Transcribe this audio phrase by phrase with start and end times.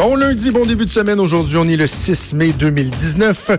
[0.00, 1.20] Bon lundi, bon début de semaine.
[1.20, 3.50] Aujourd'hui, on est le 6 mai 2019.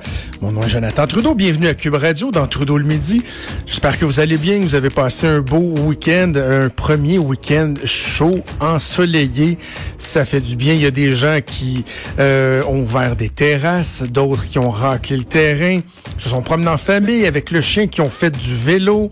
[0.42, 1.36] Mon nom est Jonathan Trudeau.
[1.36, 3.22] Bienvenue à Cube Radio dans Trudeau le midi.
[3.68, 8.40] J'espère que vous allez bien, vous avez passé un beau week-end, un premier week-end chaud,
[8.60, 9.60] ensoleillé.
[9.98, 10.74] Ça fait du bien.
[10.74, 11.86] Il y a des gens qui
[12.18, 15.80] euh, ont ouvert des terrasses, d'autres qui ont raclé le terrain,
[16.18, 19.12] se sont promenés en famille avec le chien, qui ont fait du vélo,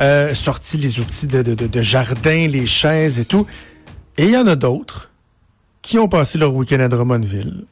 [0.00, 3.46] euh, sorti les outils de, de jardin, les chaises et tout.
[4.16, 5.09] Et il y en a d'autres
[5.82, 7.66] qui ont passé leur week-end à Drummondville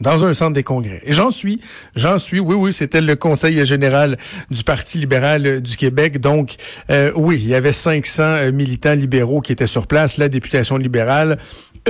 [0.00, 1.00] dans un centre des congrès.
[1.04, 1.60] Et j'en suis,
[1.94, 4.18] j'en suis, oui, oui, c'était le conseil général
[4.50, 6.20] du Parti libéral du Québec.
[6.20, 6.56] Donc,
[6.90, 10.76] euh, oui, il y avait 500 euh, militants libéraux qui étaient sur place, la députation
[10.76, 11.38] libérale,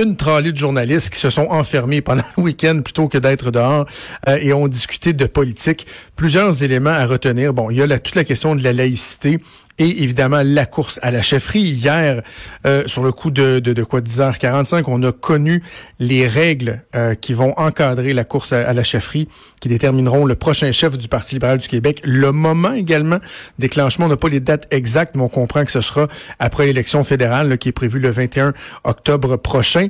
[0.01, 3.85] une trolley de journalistes qui se sont enfermés pendant le week-end plutôt que d'être dehors
[4.27, 5.85] euh, et ont discuté de politique.
[6.15, 7.53] Plusieurs éléments à retenir.
[7.53, 9.39] Bon, il y a la, toute la question de la laïcité
[9.79, 11.61] et évidemment la course à la chefferie.
[11.61, 12.21] Hier,
[12.65, 15.63] euh, sur le coup de, de, de quoi 10h45, on a connu
[15.99, 19.27] les règles euh, qui vont encadrer la course à, la chefferie,
[19.59, 22.01] qui détermineront le prochain chef du Parti libéral du Québec.
[22.03, 23.19] Le moment également
[23.59, 26.07] déclenchement, on n'a pas les dates exactes, mais on comprend que ce sera
[26.39, 29.87] après l'élection fédérale qui est prévue le 21 octobre prochain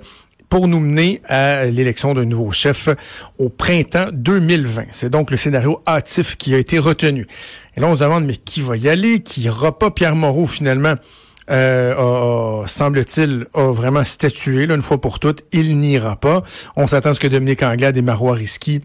[0.50, 2.90] pour nous mener à l'élection d'un nouveau chef
[3.38, 4.86] au printemps 2020.
[4.92, 7.28] C'est donc le scénario hâtif qui a été retenu.
[7.78, 9.22] Et là, on se demande, mais qui va y aller?
[9.22, 9.92] Qui ira pas?
[9.92, 10.96] Pierre Moreau, finalement,
[11.52, 15.44] euh, semble-t-il, a vraiment statué là, une fois pour toutes.
[15.52, 16.44] Il n'ira pas.
[16.76, 18.82] On s'attend à ce que Dominique Anglade et Marois Risky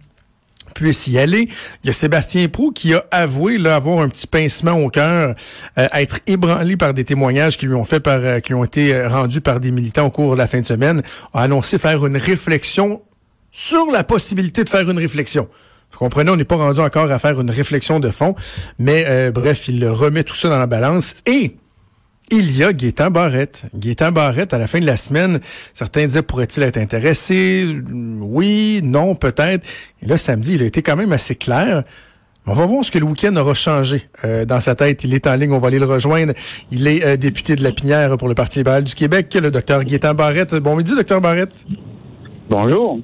[0.74, 1.48] puissent y aller.
[1.82, 5.34] Il y a Sébastien Prou qui a avoué là, avoir un petit pincement au cœur,
[5.78, 8.94] euh, être ébranlé par des témoignages qui lui ont fait par, euh, qui ont été
[8.94, 12.04] euh, rendus par des militants au cours de la fin de semaine, a annoncé faire
[12.04, 13.00] une réflexion
[13.50, 15.48] sur la possibilité de faire une réflexion.
[15.92, 18.35] Vous comprenez, on n'est pas rendu encore à faire une réflexion de fond,
[18.79, 21.17] mais euh, bref, il remet tout ça dans la balance.
[21.27, 21.57] Et
[22.30, 23.67] il y a Gaétan Barrette.
[23.75, 25.41] Gaétan Barrette, à la fin de la semaine,
[25.75, 27.67] certains disaient pourrait-il être intéressé?
[28.20, 29.67] Oui, non, peut-être.
[30.03, 31.85] Et là, samedi, il a été quand même assez clair.
[32.47, 35.05] On va voir ce que le week-end aura changé euh, dans sa tête.
[35.05, 36.33] Il est en ligne, on va aller le rejoindre.
[36.70, 39.85] Il est euh, député de la Pinière pour le Parti libéral du Québec, le docteur
[39.85, 40.55] Gaétan Barrette.
[40.55, 41.67] Bon midi, docteur Barrette.
[42.48, 42.98] Bonjour.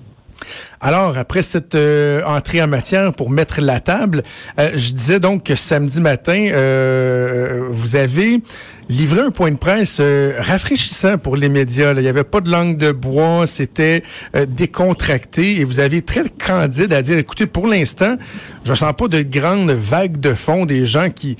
[0.81, 4.22] Alors, après cette euh, entrée en matière pour mettre la table,
[4.59, 8.41] euh, je disais donc que samedi matin, euh, vous avez
[8.88, 10.00] livré un point de presse
[10.38, 11.93] rafraîchissant pour les médias.
[11.94, 14.03] Il n'y avait pas de langue de bois, c'était
[14.49, 18.16] décontracté et vous avez très candide à dire, écoutez, pour l'instant,
[18.65, 21.37] je sens pas de grandes vagues de fond des gens qui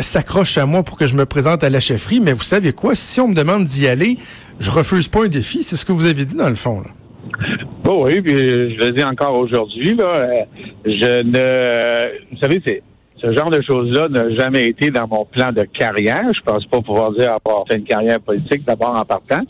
[0.00, 2.94] s'accrochent à moi pour que je me présente à la chefferie, mais vous savez quoi,
[2.94, 4.18] si on me demande d'y aller,
[4.58, 6.82] je refuse pas un défi, c'est ce que vous avez dit dans le fond.
[7.86, 10.44] Oh oui, puis je le dis encore aujourd'hui, là, euh,
[10.84, 12.82] je ne, vous savez, c'est
[13.20, 16.24] ce genre de choses-là n'a jamais été dans mon plan de carrière.
[16.34, 19.42] Je pense pas pouvoir dire avoir fait une carrière politique d'abord en partant.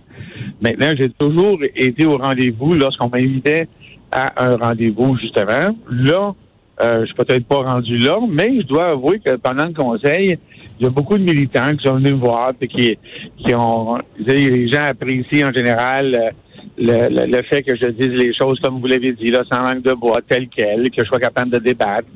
[0.61, 3.69] Maintenant, j'ai toujours été au rendez-vous lorsqu'on m'invitait
[4.11, 5.77] à un rendez-vous, justement.
[5.89, 6.35] Là,
[6.83, 10.39] euh, je suis peut-être pas rendu là, mais je dois avouer que pendant le conseil,
[10.79, 12.99] il y a beaucoup de militants qui sont venus me voir et qui,
[13.39, 16.33] qui ont les gens apprécient en général
[16.81, 19.63] euh, le, le, fait que je dise les choses comme vous l'avez dit, là, sans
[19.63, 22.09] langue de bois, tel quel, que je sois capable de débattre,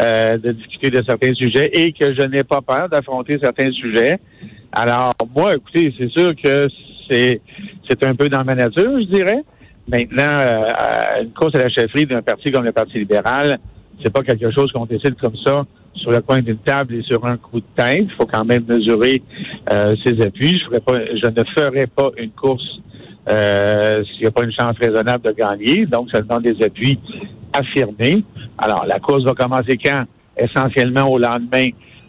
[0.00, 4.16] euh, de discuter de certains sujets et que je n'ai pas peur d'affronter certains sujets.
[4.72, 6.68] Alors, moi, écoutez, c'est sûr que
[7.08, 7.40] c'est
[7.88, 9.42] c'est un peu dans ma nature, je dirais.
[9.88, 13.58] Maintenant, euh, une course à la chefferie d'un parti comme le Parti libéral,
[14.02, 17.24] c'est pas quelque chose qu'on décide comme ça sur le coin d'une table et sur
[17.24, 18.02] un coup de tête.
[18.02, 19.22] Il faut quand même mesurer
[19.72, 20.58] euh, ses appuis.
[20.58, 22.80] Je, ferai pas, je ne ferai pas une course
[23.30, 25.86] euh, s'il n'y a pas une chance raisonnable de gagner.
[25.86, 26.98] Donc, ça demande des appuis
[27.52, 28.24] affirmés.
[28.58, 30.04] Alors, la course va commencer quand?
[30.36, 31.66] Essentiellement au lendemain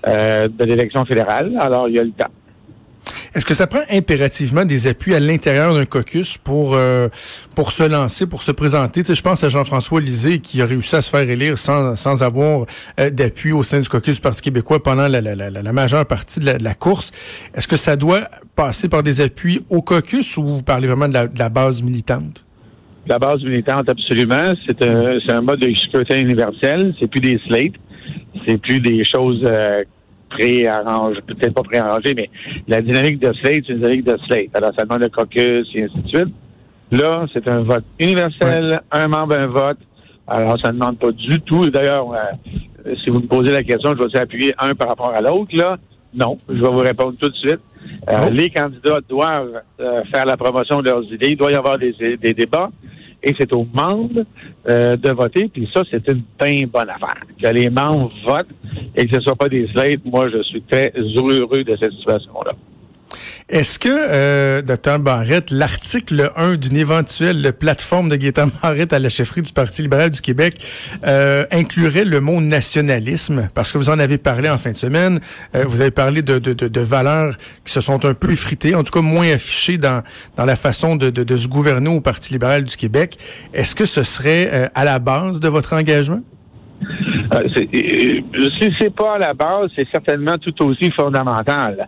[0.07, 1.53] euh, de l'élection fédérale.
[1.59, 2.31] Alors, il y a le temps.
[3.33, 7.07] Est-ce que ça prend impérativement des appuis à l'intérieur d'un caucus pour euh,
[7.55, 9.03] pour se lancer, pour se présenter?
[9.07, 12.65] Je pense à Jean-François Lisée qui a réussi à se faire élire sans, sans avoir
[12.99, 16.05] euh, d'appui au sein du caucus du Parti québécois pendant la, la, la, la majeure
[16.05, 17.11] partie de la, de course.
[17.55, 18.23] Est-ce que ça doit
[18.53, 21.81] passer par des appuis au caucus ou vous parlez vraiment de la, de la base
[21.81, 22.45] militante?
[23.07, 24.53] La base militante, absolument.
[24.67, 26.93] C'est un, un mode de scrutin universel.
[26.99, 27.73] C'est plus des slates.
[28.45, 29.83] C'est plus des choses euh,
[30.31, 32.29] préarrangé, peut-être pas préarrangé, mais
[32.67, 34.49] la dynamique de Slate, c'est une dynamique de Slate.
[34.53, 36.33] Alors, ça demande le caucus et ainsi de suite.
[36.91, 39.77] Là, c'est un vote universel, un membre, un vote.
[40.27, 41.65] Alors, ça ne demande pas du tout.
[41.69, 45.21] D'ailleurs, euh, si vous me posez la question, je vais appuyer un par rapport à
[45.21, 45.77] l'autre, là.
[46.13, 47.59] Non, je vais vous répondre tout de suite.
[48.09, 48.29] Euh, Oh.
[48.31, 51.29] Les candidats doivent euh, faire la promotion de leurs idées.
[51.29, 52.69] Il doit y avoir des, des débats.
[53.23, 54.23] Et c'est aux membres
[54.67, 55.47] euh, de voter.
[55.47, 57.21] Puis ça, c'est une bien bonne affaire.
[57.41, 58.53] Que les membres votent
[58.95, 60.03] et que ce ne soit pas des slates.
[60.05, 62.53] Moi, je suis très heureux de cette situation-là.
[63.51, 69.09] Est-ce que, euh, Dr Barrette, l'article 1 d'une éventuelle plateforme de Gaétan Barrette à la
[69.09, 70.65] chefferie du Parti libéral du Québec
[71.05, 73.49] euh, inclurait le mot nationalisme?
[73.53, 75.19] Parce que vous en avez parlé en fin de semaine.
[75.53, 78.73] Euh, vous avez parlé de, de, de, de, valeurs qui se sont un peu effritées,
[78.73, 80.01] en tout cas moins affichées dans,
[80.37, 83.17] dans la façon de, de, de se gouverner au Parti libéral du Québec.
[83.53, 86.21] Est-ce que ce serait euh, à la base de votre engagement?
[87.33, 87.47] Euh,
[88.59, 91.87] si c'est pas la base, c'est certainement tout aussi fondamental.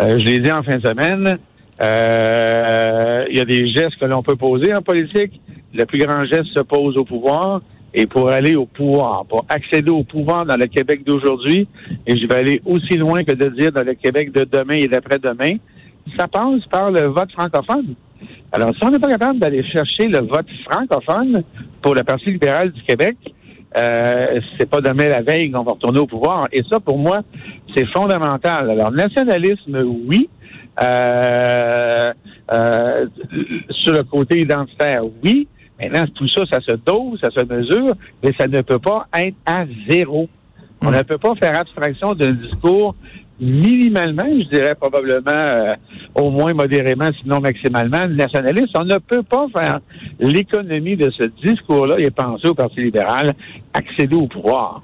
[0.00, 1.38] Euh, je l'ai dit en fin de semaine,
[1.82, 5.40] euh, il y a des gestes que l'on peut poser en politique.
[5.72, 7.60] Le plus grand geste se pose au pouvoir.
[7.96, 11.68] Et pour aller au pouvoir, pour accéder au pouvoir dans le Québec d'aujourd'hui,
[12.08, 14.88] et je vais aller aussi loin que de dire dans le Québec de demain et
[14.88, 15.58] d'après-demain,
[16.18, 17.94] ça passe par le vote francophone.
[18.50, 21.44] Alors, si on n'est pas capable d'aller chercher le vote francophone
[21.82, 23.16] pour le Parti libéral du Québec,
[23.76, 26.48] euh, c'est pas demain la veille qu'on va retourner au pouvoir.
[26.52, 27.20] Et ça, pour moi,
[27.74, 28.70] c'est fondamental.
[28.70, 30.28] Alors, nationalisme, oui.
[30.82, 32.12] Euh,
[32.52, 33.06] euh,
[33.70, 35.48] sur le côté identitaire, oui.
[35.80, 39.36] Maintenant, tout ça, ça se dose, ça se mesure, mais ça ne peut pas être
[39.46, 40.28] à zéro.
[40.82, 42.94] On ne peut pas faire abstraction d'un discours
[43.40, 45.74] minimalement, je dirais probablement euh,
[46.14, 48.76] au moins modérément, sinon maximalement, nationaliste.
[48.78, 49.78] On ne peut pas faire
[50.20, 53.34] l'économie de ce discours-là et penser au Parti libéral
[53.72, 54.82] accéder au pouvoir.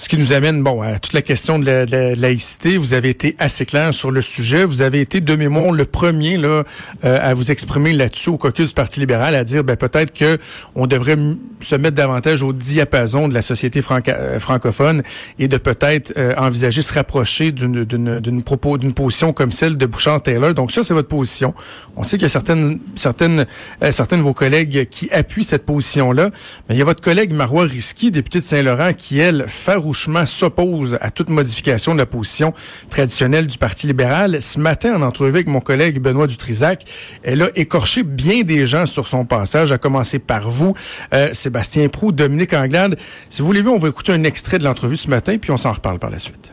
[0.00, 2.76] Ce qui nous amène, bon, à toute la question de la, de la laïcité.
[2.76, 4.64] Vous avez été assez clair sur le sujet.
[4.64, 6.62] Vous avez été, de mémoire, le premier là
[7.04, 10.38] euh, à vous exprimer là-dessus au caucus du Parti libéral, à dire, ben peut-être que
[10.76, 11.18] on devrait
[11.60, 15.02] se mettre davantage au diapason de la société euh, francophone
[15.40, 19.86] et de peut-être euh, envisager se rapprocher d'une d'une propos d'une position comme celle de
[19.86, 20.54] Bouchard Taylor.
[20.54, 21.54] Donc ça, c'est votre position.
[21.96, 23.46] On sait qu'il y a certaines certaines
[23.82, 26.30] euh, certains de vos collègues qui appuient cette position-là.
[26.68, 29.48] Mais il y a votre collègue Marois Risky, député de Saint-Laurent, qui elle
[29.92, 32.52] s'oppose à toute modification de la position
[32.90, 34.40] traditionnelle du Parti libéral.
[34.42, 36.84] Ce matin, en entrevue avec mon collègue Benoît Dutrisac,
[37.22, 40.74] elle a écorché bien des gens sur son passage, à commencer par vous,
[41.12, 42.98] euh, Sébastien Prou, Dominique Anglade.
[43.28, 45.56] Si vous voulez bien, on va écouter un extrait de l'entrevue ce matin, puis on
[45.56, 46.52] s'en reparle par la suite.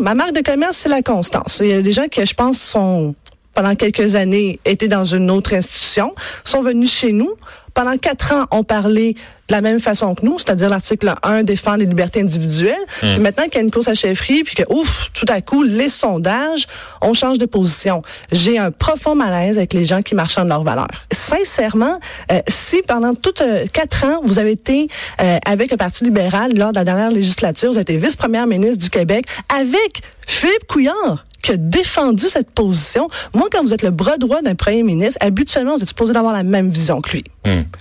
[0.00, 1.60] Ma marque de commerce, c'est la constance.
[1.62, 3.14] Il y a des gens qui, je pense, sont
[3.54, 6.14] pendant quelques années étaient dans une autre institution,
[6.44, 7.34] sont venus chez nous.
[7.72, 9.16] Pendant quatre ans, ont parlé
[9.48, 12.74] de la même façon que nous, c'est-à-dire l'article 1 défend les libertés individuelles.
[13.00, 15.62] Puis maintenant qu'il y a une course à chefferie, puis que, ouf, tout à coup,
[15.62, 16.66] les sondages,
[17.02, 18.02] on change de position.
[18.32, 20.88] J'ai un profond malaise avec les gens qui marchandent leurs valeurs.
[21.12, 21.98] Sincèrement,
[22.32, 24.88] euh, si pendant toutes euh, quatre ans, vous avez été
[25.20, 28.78] euh, avec le Parti libéral lors de la dernière législature, vous avez été vice-première ministre
[28.78, 33.08] du Québec avec Philippe Couillard, qui a défendu cette position.
[33.34, 36.32] Moi, quand vous êtes le bras droit d'un premier ministre, habituellement, vous êtes supposé d'avoir
[36.32, 37.24] la même vision que lui.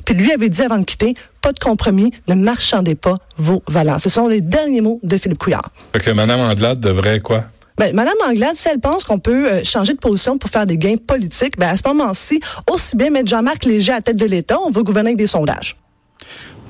[0.05, 4.01] Puis lui avait dit avant de quitter, pas de compromis, ne marchandez pas vos valeurs.
[4.01, 5.69] Ce sont les derniers mots de Philippe Couillard.
[5.93, 7.45] Fait que Mme Andelade devrait quoi?
[7.77, 10.77] Ben, Madame Anglade, si elle pense qu'on peut euh, changer de position pour faire des
[10.77, 12.39] gains politiques, ben, à ce moment-ci,
[12.69, 15.25] aussi bien mettre Jean-Marc Léger à la tête de l'État, on veut gouverner avec des
[15.25, 15.77] sondages.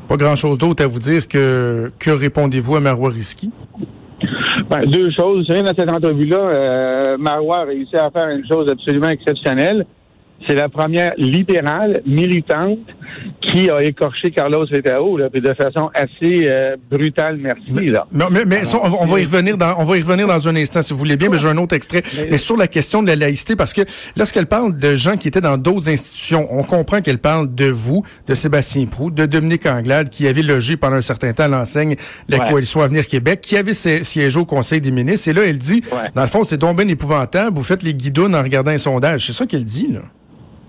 [0.08, 3.52] Pas grand-chose d'autre à vous dire que que répondez-vous à Marois Risky?
[4.70, 5.46] Ben, deux choses.
[5.48, 9.86] Savez, dans cette entrevue-là, euh, Marois a réussi à faire une chose absolument exceptionnelle.
[10.48, 12.80] C'est la première libérale militante
[13.42, 17.88] qui a écorché Carlos Letao, là, puis de façon assez euh, brutale, merci.
[17.90, 18.06] Là.
[18.12, 20.48] Non, mais, mais on, va, on va y revenir dans, on va y revenir dans
[20.50, 22.02] un instant, si vous voulez bien, mais j'ai un autre extrait.
[22.32, 23.82] Mais sur la question de la laïcité, parce que
[24.18, 28.04] lorsqu'elle parle de gens qui étaient dans d'autres institutions, on comprend qu'elle parle de vous,
[28.28, 31.96] de Sébastien Proux, de Dominique Anglade, qui avait logé pendant un certain temps l'enseigne
[32.28, 32.50] la Ouais.
[32.50, 35.30] Coalition Avenir Québec, qui avait si- siégé au Conseil des ministres.
[35.30, 36.10] Et là, elle dit, Ouais.
[36.16, 39.28] dans le fond, c'est donc bien épouvantable, vous faites les guidounes en regardant un sondage.
[39.28, 40.00] C'est ça qu'elle dit, là.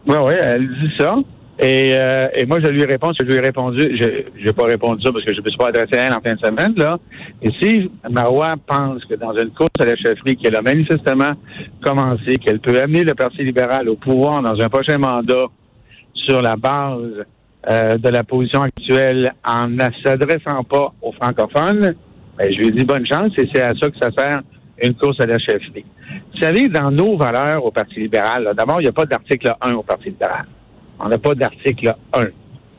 [0.06, 1.16] Oui, oui, elle dit ça.
[1.58, 5.02] Et, euh, et moi, je lui réponds, je lui ai répondu, je n'ai pas répondu
[5.04, 6.74] ça parce que je ne me suis pas adressé à elle en fin de semaine,
[6.76, 6.96] là.
[7.42, 11.32] Et si Marois pense que dans une course à la chefferie qu'elle a manifestement
[11.80, 15.46] commencé, qu'elle peut amener le Parti libéral au pouvoir dans un prochain mandat
[16.12, 17.24] sur la base
[17.70, 21.94] euh, de la position actuelle en ne s'adressant pas aux francophones,
[22.36, 24.42] ben, je lui ai dit bonne chance et c'est à ça que ça sert
[24.82, 25.84] une course à la chefferie.
[26.32, 29.72] Vous savez, dans nos valeurs au Parti libéral, d'abord, il n'y a pas d'article 1
[29.74, 30.46] au Parti libéral.
[30.98, 32.24] On n'a pas d'article 1.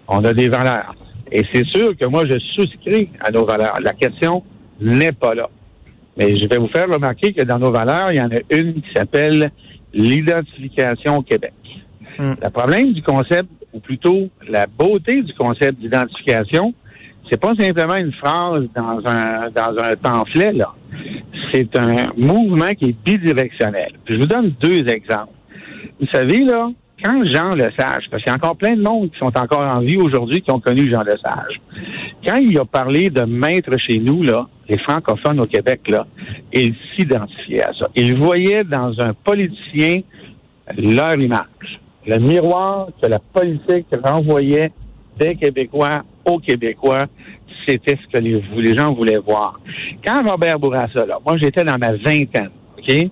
[0.08, 0.96] On a des valeurs.
[1.32, 3.80] Et c'est sûr que moi, je souscris à nos valeurs.
[3.82, 4.44] La question
[4.80, 5.50] n'est pas là.
[6.18, 8.76] Mais je vais vous faire remarquer que dans nos valeurs, il y en a une
[8.76, 9.52] qui s'appelle
[9.94, 11.54] l'identification au Québec.
[12.18, 12.34] Hmm.
[12.42, 16.74] Le problème du concept, ou plutôt la beauté du concept d'identification,
[17.30, 20.74] c'est pas simplement une phrase dans un dans un pamphlet, là.
[21.56, 23.94] C'est un mouvement qui est bidirectionnel.
[24.10, 25.32] je vous donne deux exemples.
[26.00, 26.70] Vous savez, là,
[27.02, 29.80] quand Jean Lesage, parce qu'il y a encore plein de monde qui sont encore en
[29.80, 31.62] vie aujourd'hui qui ont connu Jean Lesage,
[32.28, 36.06] quand il a parlé de maître chez nous, là, les francophones au Québec, là,
[36.52, 37.88] il s'identifiait à ça.
[37.96, 40.02] Il voyait dans un politicien
[40.78, 41.80] leur image.
[42.06, 44.72] Le miroir que la politique renvoyait
[45.18, 47.06] des Québécois aux Québécois,
[47.68, 49.60] c'était ce que les, gens voulaient voir.
[50.06, 53.10] Quand Robert Bourassa, là, moi j'étais dans ma vingtaine, OK?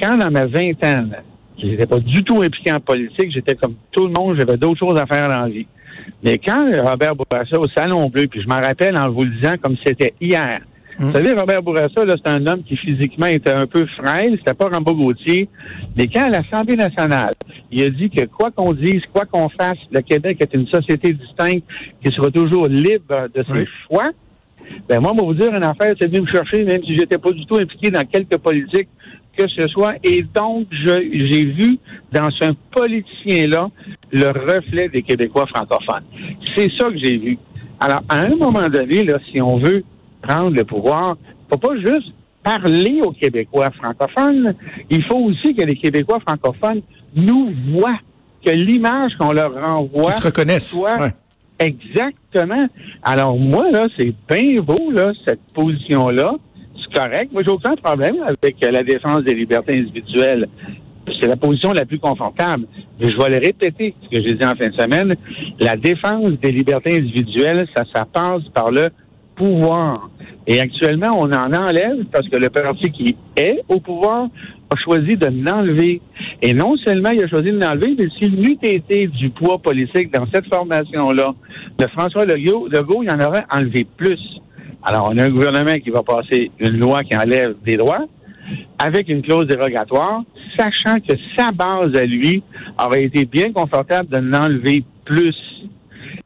[0.00, 1.16] Quand dans ma vingtaine,
[1.58, 4.80] je n'étais pas du tout impliqué en politique, j'étais comme tout le monde, j'avais d'autres
[4.80, 5.66] choses à faire dans la vie.
[6.22, 9.54] Mais quand Robert Bourassa au Salon Bleu, puis je m'en rappelle en vous le disant
[9.60, 10.60] comme c'était hier,
[10.98, 11.12] vous mm.
[11.12, 14.94] savez, Robert Bourassa, c'est un homme qui physiquement était un peu frêle, c'était pas Rambo
[14.94, 15.48] Gauthier,
[15.96, 17.32] mais quand à l'Assemblée nationale,
[17.70, 21.12] il a dit que quoi qu'on dise, quoi qu'on fasse, le Québec est une société
[21.12, 21.64] distincte
[22.04, 24.10] qui sera toujours libre de ses choix,
[24.88, 27.30] ben moi, vais vous dire une affaire, c'est venu me chercher, même si j'étais pas
[27.30, 28.88] du tout impliqué dans quelque politique
[29.36, 29.94] que ce soit.
[30.04, 31.78] Et donc, j'ai vu
[32.12, 33.68] dans ce politicien-là
[34.12, 36.04] le reflet des Québécois francophones.
[36.54, 37.38] C'est ça que j'ai vu.
[37.80, 39.82] Alors, à un moment donné, là, si on veut
[40.22, 42.12] prendre le pouvoir, il faut pas juste
[42.42, 44.54] parler aux Québécois francophones,
[44.90, 46.82] il faut aussi que les Québécois francophones
[47.14, 47.98] nous voient,
[48.44, 50.76] que l'image qu'on leur renvoie se reconnaissent.
[50.76, 51.12] soit
[51.58, 52.66] exactement.
[53.02, 56.34] Alors moi, là, c'est bien beau, là, cette position-là.
[56.76, 57.32] C'est correct.
[57.32, 60.48] Moi, j'ai aucun problème avec la défense des libertés individuelles.
[61.20, 62.66] C'est la position la plus confortable.
[63.00, 65.14] Mais je vais le répéter, ce que j'ai dit en fin de semaine.
[65.60, 68.88] La défense des libertés individuelles, ça, ça passe par le
[69.36, 70.10] pouvoir.
[70.46, 74.28] Et actuellement, on en enlève parce que le parti qui est au pouvoir
[74.70, 76.00] a choisi de l'enlever.
[76.40, 80.12] Et non seulement il a choisi de l'enlever, mais s'il n'eût été du poids politique
[80.12, 81.32] dans cette formation-là
[81.78, 84.20] de François Legault, Legault, il en aurait enlevé plus.
[84.82, 88.06] Alors, on a un gouvernement qui va passer une loi qui enlève des droits
[88.78, 90.22] avec une clause dérogatoire,
[90.58, 92.42] sachant que sa base à lui
[92.84, 95.36] aurait été bien confortable de l'enlever plus.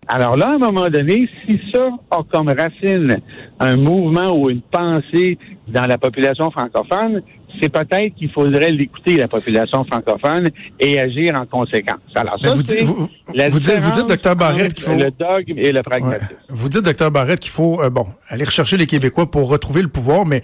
[0.09, 3.21] Alors là, à un moment donné, si ça a comme racine
[3.59, 7.23] un mouvement ou une pensée dans la population francophone,
[7.61, 11.97] c'est peut-être qu'il faudrait l'écouter, la population francophone, et agir en conséquence.
[12.15, 13.09] Alors, ça, vous, dites, vous,
[13.61, 14.95] dites, vous dites, docteur Barrette, qu'il faut...
[14.95, 16.35] Le dogme et le pragmatisme.
[16.49, 19.89] Vous dites, docteur Barrette, qu'il faut, euh, bon, aller rechercher les Québécois pour retrouver le
[19.89, 20.43] pouvoir, mais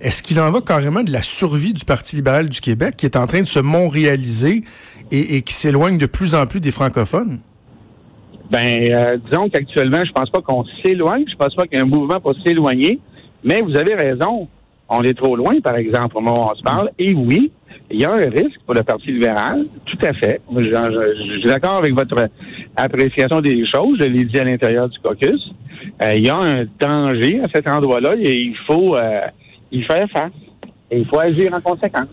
[0.00, 3.16] est-ce qu'il en va carrément de la survie du Parti libéral du Québec, qui est
[3.16, 4.64] en train de se montréaliser
[5.10, 7.40] et, et qui s'éloigne de plus en plus des francophones?
[8.50, 11.24] Ben, euh, disons qu'actuellement, je pense pas qu'on s'éloigne.
[11.30, 12.98] Je pense pas qu'il mouvement pour s'éloigner.
[13.42, 14.48] Mais vous avez raison.
[14.88, 16.90] On est trop loin, par exemple, au moment où on se parle.
[16.98, 17.50] Et oui,
[17.90, 20.40] il y a un risque pour le Parti libéral, tout à fait.
[20.54, 22.28] Je, suis d'accord avec votre
[22.76, 23.98] appréciation des choses.
[24.00, 25.52] Je l'ai dit à l'intérieur du caucus.
[26.02, 29.20] Euh, il y a un danger à cet endroit-là et il faut euh,
[29.70, 30.32] y faire face.
[30.90, 32.08] Et il faut agir en conséquence.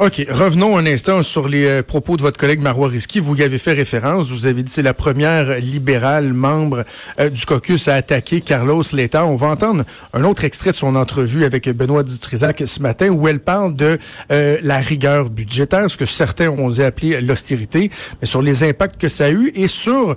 [0.00, 0.26] OK.
[0.30, 3.20] Revenons un instant sur les euh, propos de votre collègue Marois Risky.
[3.20, 4.30] Vous y avez fait référence.
[4.30, 6.84] Vous avez dit c'est la première libérale membre
[7.18, 9.26] euh, du caucus à attaquer Carlos Leta.
[9.26, 13.28] On va entendre un autre extrait de son entrevue avec Benoît Dutrisac ce matin où
[13.28, 13.98] elle parle de
[14.32, 17.90] euh, la rigueur budgétaire, ce que certains ont appelé l'austérité,
[18.22, 20.16] mais sur les impacts que ça a eu et sur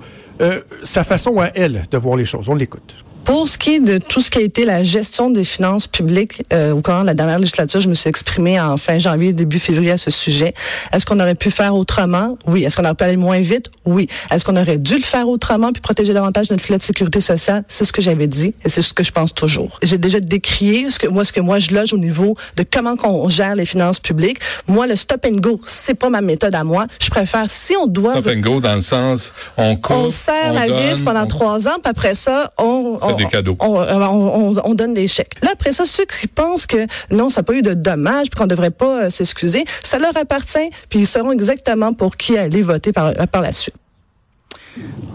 [0.84, 2.48] sa façon à elle de voir les choses.
[2.48, 3.04] On l'écoute.
[3.26, 6.44] Pour ce qui est de tout ce qui a été la gestion des finances publiques
[6.52, 9.60] euh, au cours de la dernière législature, je me suis exprimée en fin janvier, début
[9.60, 10.54] février à ce sujet.
[10.92, 12.38] Est-ce qu'on aurait pu faire autrement?
[12.46, 12.64] Oui.
[12.64, 13.72] Est-ce qu'on aurait pu aller moins vite?
[13.86, 14.10] Oui.
[14.30, 17.64] Est-ce qu'on aurait dû le faire autrement puis protéger davantage notre filet de sécurité sociale?
[17.70, 19.80] C'est ce que j'avais dit et c'est ce que je pense toujours.
[19.82, 22.98] J'ai déjà décrié ce que moi, ce que moi je loge au niveau de comment
[22.98, 24.40] qu'on gère les finances publiques.
[24.68, 26.88] Moi, le stop and go, c'est pas ma méthode à moi.
[27.00, 30.54] Je préfère si on doit stop and go dans le sens on coupe, on serre
[30.54, 33.58] la vis pendant trois ans, puis après ça, on, on des cadeaux.
[33.60, 35.42] On, on, donne des chèques.
[35.42, 38.38] Là, après ça, ceux qui pensent que non, ça n'a pas eu de dommages, puis
[38.38, 42.38] qu'on ne devrait pas euh, s'excuser, ça leur appartient, puis ils sauront exactement pour qui
[42.38, 43.76] aller voter par, par la suite.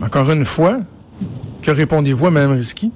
[0.01, 0.81] Encore une fois,
[1.63, 2.93] que répondez-vous à Mme Risky?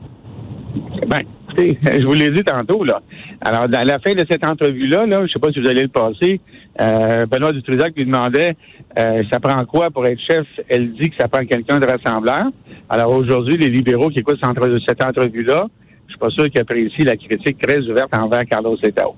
[1.09, 1.23] Ben,
[1.59, 3.03] je vous l'ai dit tantôt, là.
[3.41, 5.83] Alors, à la fin de cette entrevue-là, là, je ne sais pas si vous allez
[5.83, 6.41] le passer,
[6.81, 8.57] euh, Benoît Dutrisac lui demandait
[8.99, 10.47] euh, ça prend quoi pour être chef?
[10.69, 12.45] Elle dit que ça prend quelqu'un de rassembleur.
[12.89, 14.39] Alors aujourd'hui, les libéraux qui écoutent
[14.87, 15.67] cette entrevue-là,
[16.07, 19.17] je suis pas sûr qu'ils apprécient la critique très ouverte envers Carlos Letao.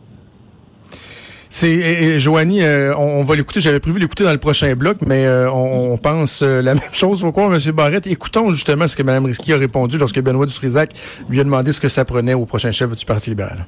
[1.49, 3.61] C'est Joanie, euh, on, va l'écouter.
[3.61, 7.21] J'avais prévu l'écouter dans le prochain bloc, mais euh, on, pense la même chose.
[7.21, 7.59] Pourquoi, M.
[7.73, 10.91] Barrette Écoutons justement ce que Mme Risky a répondu lorsque Benoît Dutrisac
[11.29, 13.67] lui a demandé ce que ça prenait au prochain chef du Parti libéral.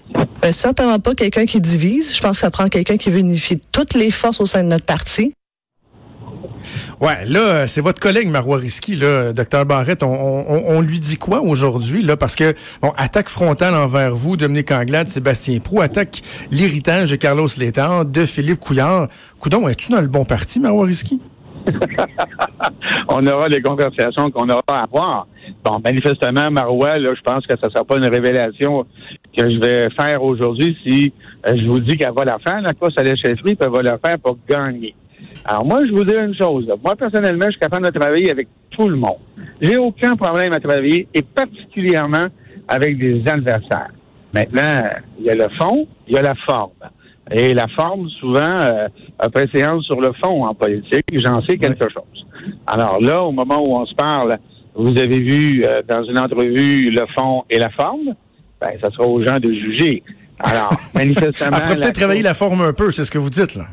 [0.50, 2.14] Certainement pas quelqu'un qui divise.
[2.14, 4.68] Je pense que ça prend quelqu'un qui veut unifier toutes les forces au sein de
[4.68, 5.32] notre parti.
[6.98, 10.02] Ouais, là, c'est votre collègue Marois Risky, là, docteur Barrette.
[10.02, 14.38] On, on, on, lui dit quoi aujourd'hui, là, parce que bon, attaque frontale envers vous,
[14.38, 19.08] Dominique Anglade, Sébastien Prou, attaque l'héritage de Carlos Létard, de Philippe Couillard.
[19.40, 21.20] Coudon, es-tu dans le bon parti, Marois Risky?
[23.08, 25.26] on aura les conversations qu'on aura à avoir.
[25.62, 28.86] Bon, manifestement, Marois, là, je pense que ça ne sera pas une révélation
[29.36, 31.12] que je vais faire aujourd'hui si
[31.46, 33.70] euh, je vous dis qu'elle va la faire, la course à la chefferie, puis elle
[33.70, 34.94] va la faire pour gagner.
[35.48, 36.66] Alors moi, je vous dis une chose.
[36.82, 39.18] Moi, personnellement, je suis capable de travailler avec tout le monde.
[39.60, 42.26] J'ai aucun problème à travailler, et particulièrement
[42.66, 43.92] avec des adversaires.
[44.34, 44.82] Maintenant,
[45.20, 46.72] il y a le fond, il y a la forme.
[47.30, 48.88] Et la forme, souvent, euh,
[49.18, 51.04] a préséance sur le fond en politique.
[51.12, 52.26] J'en sais quelque chose.
[52.66, 54.38] Alors là, au moment où on se parle,
[54.74, 58.14] vous avez vu euh, dans une entrevue le fond et la forme.
[58.60, 60.02] Ben, ça sera aux gens de juger.
[60.40, 61.56] Alors, manifestement...
[61.56, 63.66] Après, peut-être travailler la forme un peu, c'est ce que vous dites, là.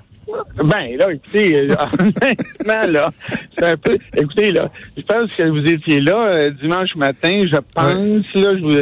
[0.56, 3.10] Ben, là, écoutez, euh, honnêtement, là,
[3.58, 3.98] c'est un peu.
[4.16, 8.62] Écoutez, là, je pense que vous étiez là euh, dimanche matin, je pense, là, je
[8.62, 8.76] vous.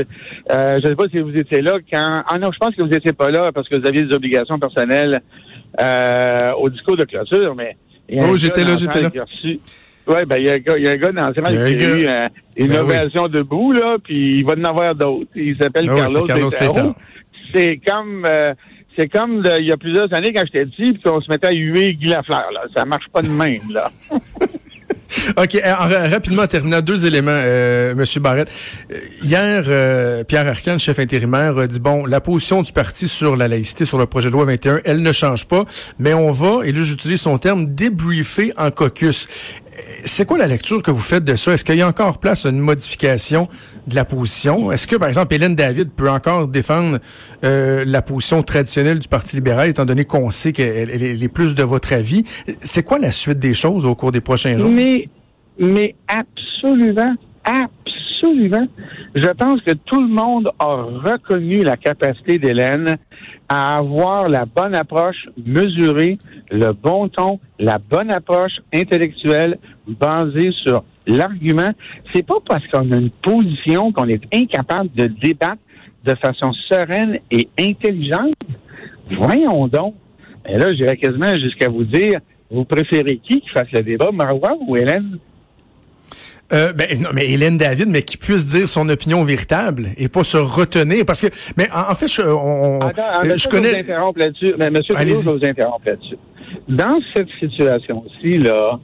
[0.51, 2.24] Euh, je sais pas si vous étiez là quand.
[2.27, 4.60] Ah non, je pense que vous étiez pas là parce que vous aviez des obligations
[4.60, 5.22] personnelles
[5.81, 7.77] euh, au discours de clôture, mais.
[8.13, 9.10] Oh, j'étais là, j'étais là.
[10.08, 11.34] Oui, ben, il y, a un gars, il y a un gars dans le
[11.75, 15.29] qui a eu euh, une ben ovation debout, là, puis il va en avoir d'autres.
[15.36, 16.50] Il s'appelle oh, Carlos, Carlos
[17.53, 18.25] C'est comme
[18.95, 21.53] c'est comme il y a plusieurs années quand j'étais petit, puis qu'on se mettait à
[21.53, 22.50] huer Guy Lafleur.
[22.53, 22.63] Là.
[22.75, 23.91] Ça marche pas de même, là.
[25.38, 25.55] OK.
[25.55, 28.05] Euh, rapidement, en terminant, deux éléments, euh, M.
[28.21, 28.51] Barrette.
[28.91, 33.36] Euh, hier, euh, Pierre Arcan, chef intérimaire, a dit, bon, la position du parti sur
[33.36, 35.65] la laïcité, sur le projet de loi 21, elle ne change pas,
[36.00, 39.27] mais on va, et là j'utilise son terme, débriefer en caucus.
[40.04, 41.54] C'est quoi la lecture que vous faites de ça?
[41.54, 43.48] Est-ce qu'il y a encore place à une modification
[43.88, 44.72] de la position?
[44.72, 47.00] Est-ce que, par exemple, Hélène David peut encore défendre
[47.44, 51.64] euh, la position traditionnelle du Parti libéral, étant donné qu'on sait qu'elle est plus de
[51.64, 52.24] votre avis?
[52.62, 54.70] C'est quoi la suite des choses au cours des prochains jours?
[54.70, 55.08] Mais,
[55.60, 57.81] mais absolument, absolument.
[58.24, 62.98] Je pense que tout le monde a reconnu la capacité d'Hélène
[63.50, 66.18] à avoir la bonne approche mesurée,
[66.51, 71.72] le bon ton, la bonne approche intellectuelle basée sur l'argument.
[72.13, 75.62] C'est pas parce qu'on a une position qu'on est incapable de débattre
[76.06, 78.34] de façon sereine et intelligente.
[79.12, 79.95] Voyons donc.
[80.48, 82.19] Et là, j'irais quasiment jusqu'à vous dire,
[82.50, 85.19] vous préférez qui qui fasse le débat, Marois ou Hélène?
[86.54, 90.24] Euh, ben, non, mais Hélène David, mais qui puisse dire son opinion véritable et pas
[90.24, 93.72] se retenir, parce que, mais en, fait, je, on, Attends, euh, je connais.
[93.72, 94.54] Vous interrompre là-dessus.
[94.58, 96.18] Mais Monsieur je vous interrompre là-dessus.
[96.68, 98.80] Dans cette situation-ci, là,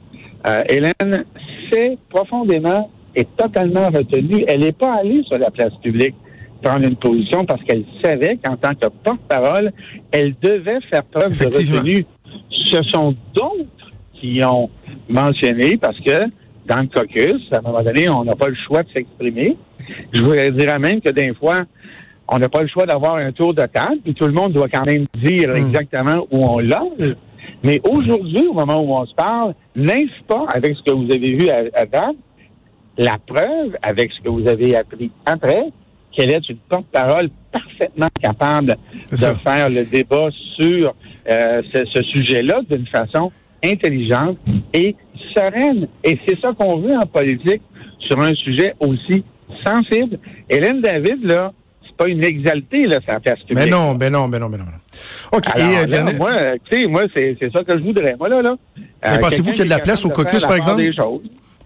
[0.46, 1.24] euh, Hélène
[1.70, 4.44] s'est profondément et totalement retenue.
[4.48, 6.14] Elle n'est pas allée sur la place publique
[6.62, 9.72] prendre une position parce qu'elle savait qu'en tant que porte-parole,
[10.10, 12.06] elle devait faire preuve de retenue.
[12.50, 14.68] Ce sont d'autres qui ont
[15.08, 16.24] mentionné parce que
[16.68, 17.42] dans le caucus.
[17.52, 19.56] À un moment donné, on n'a pas le choix de s'exprimer.
[20.12, 21.62] Je voudrais dire même que des fois,
[22.28, 24.68] on n'a pas le choix d'avoir un tour de table, puis tout le monde doit
[24.68, 25.56] quand même dire hmm.
[25.56, 27.16] exactement où on loge.
[27.64, 31.34] Mais aujourd'hui, au moment où on se parle, n'est-ce pas, avec ce que vous avez
[31.34, 32.12] vu à, à
[32.98, 35.64] la preuve, avec ce que vous avez appris après,
[36.12, 38.76] qu'elle est une porte-parole parfaitement capable
[39.10, 40.94] de faire le débat sur
[41.30, 43.30] euh, ce, ce sujet-là d'une façon
[43.64, 44.38] intelligente
[44.72, 44.94] et
[45.34, 45.86] sereine.
[46.04, 47.62] Et c'est ça qu'on veut en politique
[48.00, 49.24] sur un sujet aussi
[49.64, 50.18] sensible.
[50.48, 51.52] Hélène David, là,
[51.84, 54.64] c'est pas une exaltée, là, sa place Mais non, mais non, mais non, mais non.
[55.32, 55.46] OK.
[55.54, 56.32] Alors, moi,
[56.70, 58.16] tu sais, moi, c'est ça que je voudrais.
[58.18, 58.56] Moi, là, là.
[58.76, 60.82] Mais euh, pensez-vous qu'il y a de la place au caucus, par exemple?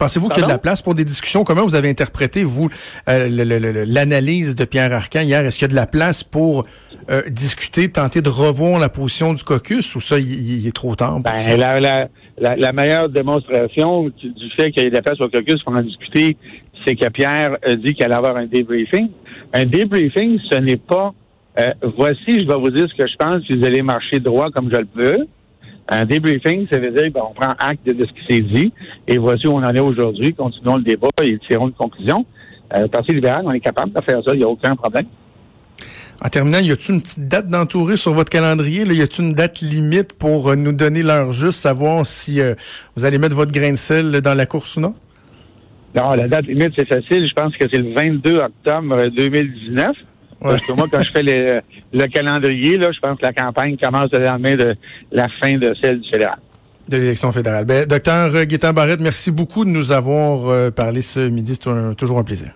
[0.02, 1.44] Pensez-vous qu'il y a de la place pour des discussions?
[1.44, 2.68] Comment vous avez interprété, vous,
[3.08, 3.28] euh,
[3.86, 5.44] l'analyse de Pierre Arcan hier?
[5.44, 6.66] Est-ce qu'il y a de la place pour
[7.08, 11.20] euh, discuter, tenter de revoir la position du caucus ou ça, il, est trop tard?
[11.20, 12.08] Ben, la, la,
[12.56, 15.82] la, meilleure démonstration du fait qu'il y ait de la place au caucus pour en
[15.82, 16.36] discuter,
[16.84, 19.08] c'est que Pierre a dit qu'il allait avoir un débriefing.
[19.52, 21.14] Un débriefing, ce n'est pas
[21.60, 24.68] euh, voici, je vais vous dire ce que je pense, vous allez marcher droit comme
[24.72, 25.28] je le veux.
[25.94, 28.72] Un débriefing, ça veut dire qu'on on prend acte de, ce qui s'est dit
[29.06, 30.32] et voici où on en est aujourd'hui.
[30.32, 32.24] Continuons le débat et tirons une conclusion.
[32.74, 35.04] Euh, Parti libéral, on est capable de faire ça, il n'y a aucun problème.
[36.24, 38.86] En terminant, y a-t-il une petite date d'entourer sur votre calendrier?
[38.86, 38.94] Là?
[38.94, 42.54] Y a-t-il une date limite pour euh, nous donner l'heure juste, savoir si euh,
[42.96, 44.94] vous allez mettre votre grain de sel dans la course ou non?
[45.94, 47.28] Non, la date limite, c'est facile.
[47.28, 49.90] Je pense que c'est le 22 octobre 2019.
[50.42, 54.10] Parce que moi, quand je fais le calendrier, là, je pense que la campagne commence
[54.12, 54.74] le lendemain de
[55.10, 56.38] la fin de celle du fédéral.
[56.88, 57.64] De l'élection fédérale.
[57.64, 61.54] Ben, docteur Guétin Barrette, merci beaucoup de nous avoir euh, parlé ce midi.
[61.54, 62.50] C'est toujours un plaisir.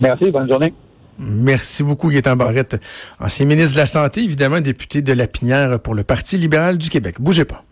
[0.00, 0.30] Merci.
[0.30, 0.72] Bonne journée.
[1.18, 2.76] Merci beaucoup, Gaétan Barrette,
[3.18, 6.90] ancien ministre de la Santé, évidemment député de la Pinière pour le Parti libéral du
[6.90, 7.16] Québec.
[7.20, 7.64] Bougez pas.